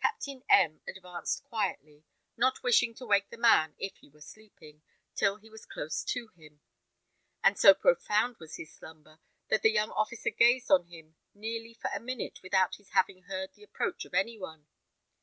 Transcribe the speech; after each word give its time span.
Captain 0.00 0.42
M 0.48 0.80
advanced 0.88 1.44
quietly, 1.44 2.02
not 2.34 2.62
wishing 2.62 2.94
to 2.94 3.04
wake 3.04 3.28
the 3.28 3.36
man 3.36 3.74
if 3.78 3.96
he 3.98 4.08
were 4.08 4.22
sleeping, 4.22 4.80
till 5.14 5.36
he 5.36 5.50
was 5.50 5.66
close 5.66 6.02
to 6.02 6.28
him; 6.28 6.62
and 7.44 7.58
so 7.58 7.74
profound 7.74 8.38
was 8.38 8.56
his 8.56 8.72
slumber, 8.72 9.20
that 9.48 9.60
the 9.60 9.70
young 9.70 9.90
officer 9.90 10.30
gazed 10.30 10.70
on 10.70 10.86
him 10.86 11.14
nearly 11.34 11.74
for 11.74 11.90
a 11.94 12.00
minute 12.00 12.42
without 12.42 12.76
his 12.76 12.88
having 12.92 13.24
heard 13.24 13.52
the 13.52 13.62
approach 13.62 14.06
of 14.06 14.14
any 14.14 14.38
one. 14.38 14.66